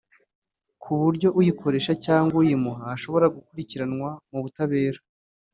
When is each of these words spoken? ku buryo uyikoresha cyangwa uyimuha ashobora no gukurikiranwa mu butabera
ku 0.81 0.91
buryo 1.01 1.27
uyikoresha 1.39 1.93
cyangwa 2.05 2.35
uyimuha 2.41 2.83
ashobora 2.95 3.25
no 3.27 3.33
gukurikiranwa 3.35 4.09
mu 4.31 4.39
butabera 4.43 4.99